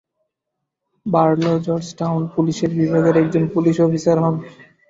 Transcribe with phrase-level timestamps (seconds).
[1.05, 4.35] বারলো Georgetown police বিভাগের একজন police officer হন।